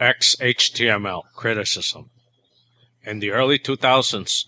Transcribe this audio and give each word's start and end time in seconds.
XHTML 0.00 1.22
criticism. 1.34 2.10
In 3.04 3.18
the 3.18 3.30
early 3.30 3.58
2000s, 3.58 4.46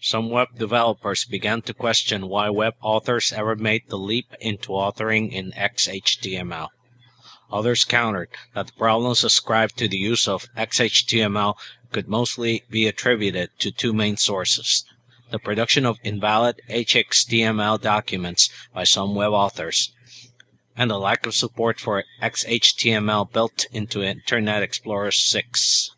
some 0.00 0.30
web 0.30 0.48
developers 0.58 1.24
began 1.24 1.62
to 1.62 1.74
question 1.74 2.28
why 2.28 2.48
web 2.48 2.74
authors 2.80 3.32
ever 3.32 3.54
made 3.54 3.82
the 3.88 3.98
leap 3.98 4.34
into 4.40 4.70
authoring 4.70 5.30
in 5.30 5.52
XHTML. 5.52 6.68
Others 7.52 7.84
countered 7.84 8.30
that 8.54 8.68
the 8.68 8.72
problems 8.72 9.24
ascribed 9.24 9.76
to 9.78 9.88
the 9.88 9.98
use 9.98 10.26
of 10.26 10.46
XHTML 10.56 11.54
could 11.92 12.08
mostly 12.08 12.64
be 12.70 12.86
attributed 12.86 13.50
to 13.58 13.70
two 13.70 13.92
main 13.92 14.16
sources 14.16 14.84
the 15.30 15.38
production 15.38 15.84
of 15.84 15.98
invalid 16.04 16.60
XHTML 16.70 17.80
documents 17.80 18.50
by 18.72 18.84
some 18.84 19.14
web 19.14 19.32
authors, 19.32 19.92
and 20.76 20.90
the 20.90 20.98
lack 20.98 21.26
of 21.26 21.34
support 21.34 21.78
for 21.78 22.04
XHTML 22.22 23.32
built 23.32 23.66
into 23.72 24.02
Internet 24.02 24.62
Explorer 24.62 25.12
6. 25.12 25.90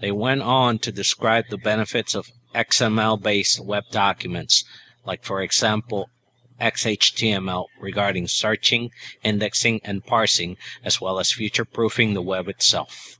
They 0.00 0.12
went 0.12 0.42
on 0.42 0.78
to 0.80 0.92
describe 0.92 1.46
the 1.48 1.58
benefits 1.58 2.14
of 2.14 2.30
XML 2.54 3.20
based 3.20 3.64
web 3.64 3.84
documents, 3.90 4.64
like, 5.04 5.24
for 5.24 5.42
example, 5.42 6.10
XHTML 6.60 7.66
regarding 7.80 8.28
searching, 8.28 8.90
indexing, 9.24 9.80
and 9.84 10.04
parsing, 10.04 10.56
as 10.84 11.00
well 11.00 11.18
as 11.18 11.32
future 11.32 11.64
proofing 11.64 12.14
the 12.14 12.22
web 12.22 12.48
itself. 12.48 13.18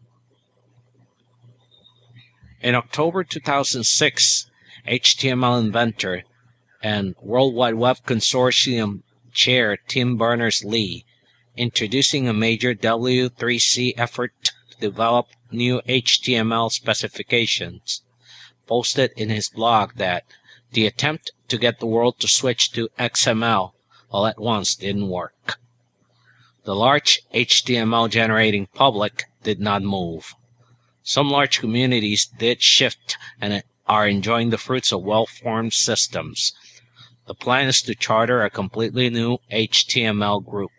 In 2.60 2.76
October 2.76 3.24
2006, 3.24 4.46
HTML 4.86 5.60
inventor 5.60 6.22
and 6.82 7.16
World 7.20 7.54
Wide 7.54 7.74
Web 7.74 7.98
Consortium 8.06 9.02
chair 9.32 9.76
Tim 9.88 10.16
Berners 10.16 10.64
Lee, 10.64 11.04
introducing 11.56 12.28
a 12.28 12.32
major 12.32 12.74
W3C 12.74 13.94
effort 13.96 14.32
to 14.44 14.76
develop 14.80 15.28
new 15.50 15.80
HTML 15.88 16.70
specifications, 16.70 18.02
posted 18.66 19.12
in 19.16 19.28
his 19.28 19.48
blog 19.48 19.94
that 19.96 20.24
the 20.72 20.86
attempt 20.86 21.32
to 21.48 21.58
get 21.58 21.80
the 21.80 21.86
world 21.86 22.18
to 22.20 22.28
switch 22.28 22.72
to 22.72 22.88
XML 22.98 23.72
all 24.10 24.26
at 24.26 24.38
once 24.38 24.74
didn't 24.74 25.08
work. 25.08 25.58
The 26.64 26.74
large 26.74 27.22
HTML 27.34 28.08
generating 28.08 28.66
public 28.66 29.24
did 29.42 29.58
not 29.58 29.82
move. 29.82 30.34
Some 31.02 31.30
large 31.30 31.58
communities 31.58 32.26
did 32.26 32.62
shift 32.62 33.16
and 33.40 33.64
are 33.88 34.06
enjoying 34.06 34.50
the 34.50 34.58
fruits 34.58 34.92
of 34.92 35.02
well 35.02 35.26
formed 35.26 35.72
systems. 35.72 36.52
The 37.26 37.34
plan 37.34 37.68
is 37.68 37.80
to 37.82 37.94
charter 37.94 38.42
a 38.42 38.50
completely 38.50 39.08
new 39.08 39.38
HTML 39.50 40.44
group. 40.44 40.72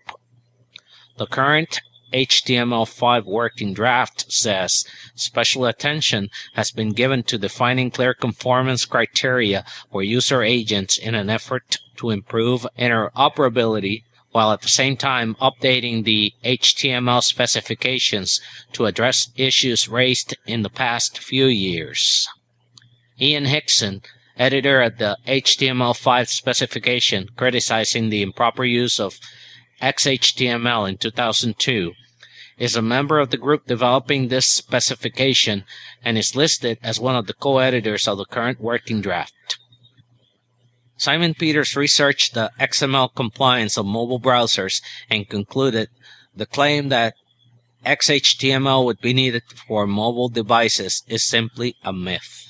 The 1.17 1.27
current 1.27 1.80
HTML5 2.13 3.25
working 3.25 3.73
draft 3.73 4.31
says 4.31 4.85
special 5.16 5.66
attention 5.66 6.30
has 6.53 6.72
been 6.72 6.91
given 6.91 7.23
to 7.23 7.38
defining 7.38 7.91
clear 7.91 8.13
conformance 8.13 8.85
criteria 8.85 9.66
for 9.91 10.03
user 10.03 10.44
agents 10.44 10.97
in 10.97 11.16
an 11.16 11.30
effort 11.30 11.80
to 11.97 12.11
improve 12.11 12.67
interoperability 12.78 14.03
while 14.31 14.52
at 14.52 14.61
the 14.61 14.67
same 14.67 14.97
time 14.97 15.35
updating 15.35 16.03
the 16.03 16.33
HTML 16.44 17.23
specifications 17.23 18.41
to 18.73 18.85
address 18.85 19.30
issues 19.35 19.88
raised 19.88 20.35
in 20.45 20.63
the 20.63 20.69
past 20.69 21.19
few 21.19 21.45
years. 21.45 22.28
Ian 23.22 23.45
Hickson, 23.45 24.02
editor 24.38 24.81
of 24.81 24.98
the 24.98 25.17
HTML5 25.28 26.28
specification, 26.28 27.30
criticizing 27.36 28.09
the 28.09 28.22
improper 28.22 28.66
use 28.66 29.00
of 29.00 29.20
XHTML 29.81 30.90
in 30.90 30.98
2002, 30.98 31.94
is 32.58 32.75
a 32.75 32.81
member 32.81 33.20
of 33.20 33.30
the 33.30 33.38
group 33.38 33.66
developing 33.66 34.28
this 34.28 34.48
specification 34.48 35.64
and 36.03 36.17
is 36.17 36.36
listed 36.36 36.78
as 36.84 37.00
one 37.00 37.16
of 37.16 37.28
the 37.28 37.34
co 37.34 37.58
editors 37.58 38.08
of 38.08 38.17
the 38.17 38.25
current 38.25 38.59
working 38.59 39.02
draft. 39.02 39.58
Simon 40.97 41.34
Pieters 41.34 41.75
researched 41.75 42.34
the 42.34 42.52
XML 42.59 43.13
compliance 43.13 43.78
of 43.78 43.86
mobile 43.86 44.19
browsers 44.19 44.81
and 45.09 45.28
concluded 45.28 45.90
the 46.36 46.46
claim 46.46 46.90
that 46.90 47.16
XHTML 47.86 48.86
would 48.86 49.02
be 49.02 49.13
needed 49.13 49.44
for 49.68 49.86
mobile 49.86 50.30
devices 50.30 51.03
is 51.07 51.24
simply 51.24 51.75
a 51.84 51.91
myth. 51.91 52.47